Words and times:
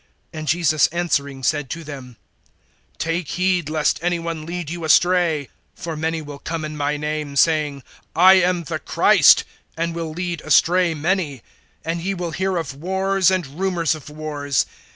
(4)And 0.33 0.45
Jesus 0.45 0.87
answering 0.87 1.43
said 1.43 1.69
to 1.69 1.83
them: 1.83 2.17
Take 2.97 3.27
heed, 3.27 3.69
lest 3.69 3.99
any 4.01 4.17
one 4.17 4.47
lead 4.47 4.71
you 4.71 4.83
astray. 4.83 5.49
(5)For 5.79 5.95
many 5.95 6.23
will 6.23 6.39
come 6.39 6.65
in 6.65 6.75
my 6.75 6.97
name, 6.97 7.35
saying: 7.35 7.83
I 8.15 8.33
am 8.41 8.63
the 8.63 8.79
Christ; 8.79 9.43
and 9.77 9.93
will 9.93 10.09
lead 10.11 10.41
astray 10.41 10.95
many. 10.95 11.43
(6)And 11.85 12.03
ye 12.03 12.15
will 12.15 12.31
hear 12.31 12.57
of 12.57 12.73
wars, 12.73 13.29
and 13.29 13.45
rumors 13.59 13.93
of 13.93 14.09
wars. 14.09 14.65